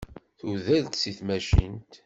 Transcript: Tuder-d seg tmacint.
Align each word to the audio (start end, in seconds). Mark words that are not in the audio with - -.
Tuder-d 0.39 0.93
seg 0.97 1.13
tmacint. 1.17 1.93